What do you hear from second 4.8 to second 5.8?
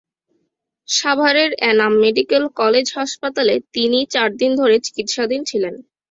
চিকিৎসাধীন ছিলেন।